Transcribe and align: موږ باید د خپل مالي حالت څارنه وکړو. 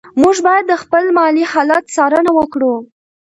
موږ 0.21 0.37
باید 0.47 0.65
د 0.67 0.73
خپل 0.83 1.03
مالي 1.17 1.43
حالت 1.51 1.83
څارنه 1.95 2.31
وکړو. 2.35 2.75